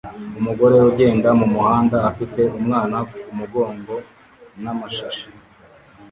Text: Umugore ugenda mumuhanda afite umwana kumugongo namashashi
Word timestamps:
Umugore 0.39 0.73
ugenda 0.89 1.29
mumuhanda 1.39 1.97
afite 2.09 2.41
umwana 2.57 2.97
kumugongo 3.21 3.93
namashashi 4.63 5.29